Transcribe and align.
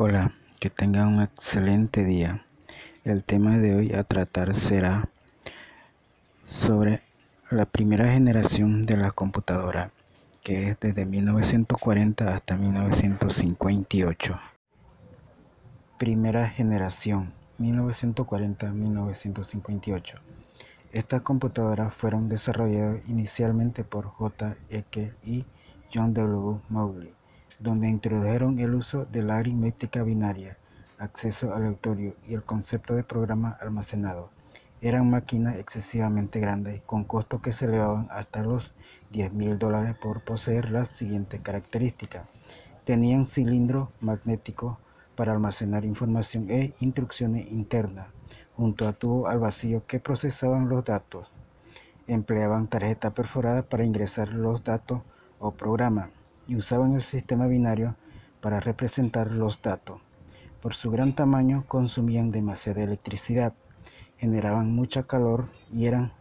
Hola, 0.00 0.32
que 0.60 0.70
tengan 0.70 1.08
un 1.08 1.22
excelente 1.22 2.04
día. 2.04 2.46
El 3.02 3.24
tema 3.24 3.58
de 3.58 3.74
hoy 3.74 3.92
a 3.94 4.04
tratar 4.04 4.54
será 4.54 5.10
sobre 6.44 7.02
la 7.50 7.64
primera 7.64 8.12
generación 8.12 8.86
de 8.86 8.96
la 8.96 9.10
computadora, 9.10 9.90
que 10.44 10.68
es 10.68 10.78
desde 10.78 11.04
1940 11.04 12.32
hasta 12.32 12.56
1958. 12.56 14.38
Primera 15.98 16.48
generación, 16.48 17.32
1940-1958. 17.58 20.14
Estas 20.92 21.22
computadoras 21.22 21.92
fueron 21.92 22.28
desarrolladas 22.28 23.00
inicialmente 23.08 23.82
por 23.82 24.06
J. 24.06 24.56
Ecker 24.70 25.16
y 25.24 25.44
John 25.92 26.14
W. 26.14 26.60
Mowgli 26.68 27.17
donde 27.58 27.88
introdujeron 27.88 28.58
el 28.58 28.74
uso 28.74 29.04
de 29.04 29.22
la 29.22 29.38
aritmética 29.38 30.02
binaria, 30.02 30.56
acceso 30.98 31.54
aleatorio 31.54 32.14
y 32.26 32.34
el 32.34 32.42
concepto 32.44 32.94
de 32.94 33.02
programa 33.02 33.56
almacenado. 33.60 34.30
Eran 34.80 35.10
máquinas 35.10 35.56
excesivamente 35.56 36.38
grandes, 36.38 36.80
con 36.86 37.02
costos 37.02 37.40
que 37.40 37.52
se 37.52 37.64
elevaban 37.64 38.06
hasta 38.10 38.42
los 38.42 38.72
10 39.10 39.32
mil 39.32 39.58
dólares 39.58 39.96
por 40.00 40.22
poseer 40.22 40.70
las 40.70 40.88
siguientes 40.88 41.40
características. 41.40 42.28
Tenían 42.84 43.26
cilindro 43.26 43.90
magnético 44.00 44.78
para 45.16 45.32
almacenar 45.32 45.84
información 45.84 46.48
e 46.48 46.74
instrucciones 46.78 47.50
internas, 47.50 48.06
junto 48.56 48.86
a 48.86 48.92
tubo 48.92 49.26
al 49.26 49.40
vacío 49.40 49.84
que 49.84 49.98
procesaban 49.98 50.68
los 50.68 50.84
datos. 50.84 51.28
Empleaban 52.06 52.68
tarjeta 52.68 53.10
perforada 53.10 53.62
para 53.62 53.84
ingresar 53.84 54.28
los 54.28 54.62
datos 54.62 55.02
o 55.40 55.50
programas 55.50 56.10
y 56.48 56.56
usaban 56.56 56.94
el 56.94 57.02
sistema 57.02 57.46
binario 57.46 57.94
para 58.40 58.58
representar 58.58 59.30
los 59.30 59.62
datos. 59.62 60.00
Por 60.60 60.74
su 60.74 60.90
gran 60.90 61.14
tamaño 61.14 61.64
consumían 61.68 62.30
demasiada 62.30 62.82
electricidad, 62.82 63.54
generaban 64.16 64.74
mucha 64.74 65.04
calor 65.04 65.48
y 65.70 65.86
eran 65.86 66.12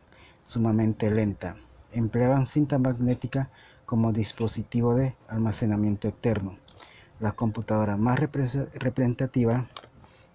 sumamente 0.44 1.10
lenta. 1.10 1.56
Empleaban 1.92 2.46
cinta 2.46 2.78
magnética 2.78 3.50
como 3.88 4.14
dispositivo 4.14 4.94
de 4.94 5.16
almacenamiento 5.28 6.08
externo. 6.08 6.58
Las 7.20 7.34
computadoras 7.34 7.98
más 7.98 8.20
representativas 8.20 9.66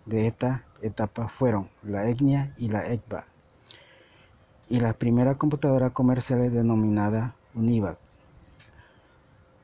de 0.07 0.27
esta 0.27 0.65
etapa 0.81 1.29
fueron 1.29 1.69
la 1.83 2.09
EGNIA 2.09 2.55
y 2.57 2.71
la 2.71 2.85
EGBA 2.91 3.27
y 4.69 4.81
las 4.81 4.95
primeras 4.95 5.37
computadoras 5.37 5.93
comerciales 5.93 6.51
denominadas 6.51 7.35
UNIVAC. 7.55 7.99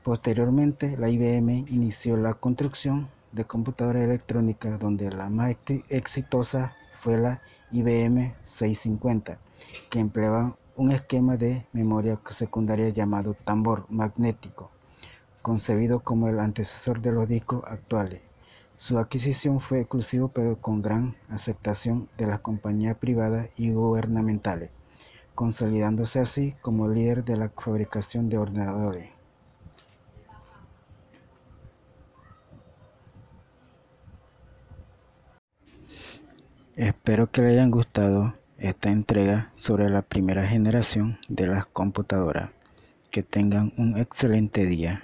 Posteriormente, 0.09 0.97
la 0.97 1.11
IBM 1.11 1.67
inició 1.69 2.17
la 2.17 2.33
construcción 2.33 3.11
de 3.33 3.45
computadoras 3.45 4.05
electrónicas 4.05 4.81
donde 4.81 5.11
la 5.11 5.29
más 5.29 5.55
exitosa 5.91 6.75
fue 6.95 7.19
la 7.19 7.43
IBM 7.73 8.35
650, 8.43 9.39
que 9.91 9.99
empleaba 9.99 10.57
un 10.77 10.93
esquema 10.93 11.37
de 11.37 11.67
memoria 11.75 12.19
secundaria 12.31 12.89
llamado 12.89 13.35
tambor 13.45 13.85
magnético, 13.91 14.71
concebido 15.43 16.01
como 16.01 16.31
el 16.31 16.41
antecesor 16.41 17.03
de 17.03 17.13
los 17.13 17.29
discos 17.29 17.63
actuales. 17.67 18.23
Su 18.79 18.97
adquisición 18.97 19.61
fue 19.61 19.81
exclusiva 19.81 20.29
pero 20.29 20.59
con 20.59 20.81
gran 20.81 21.17
aceptación 21.29 22.09
de 22.17 22.29
las 22.29 22.41
compañías 22.41 22.97
privadas 22.97 23.51
y 23.59 23.73
gubernamentales, 23.73 24.71
consolidándose 25.35 26.19
así 26.19 26.55
como 26.63 26.89
líder 26.89 27.27
de 27.27 27.37
la 27.37 27.51
fabricación 27.51 28.31
de 28.31 28.39
ordenadores. 28.39 29.18
Espero 36.79 37.27
que 37.27 37.43
les 37.43 37.55
hayan 37.55 37.73
gustado 37.73 38.35
esta 38.57 38.91
entrega 38.91 39.51
sobre 39.57 39.91
la 39.91 40.03
primera 40.03 40.47
generación 40.47 41.19
de 41.27 41.49
las 41.49 41.67
computadoras. 41.67 42.51
Que 43.11 43.25
tengan 43.25 43.73
un 43.77 43.99
excelente 43.99 44.65
día. 44.65 45.03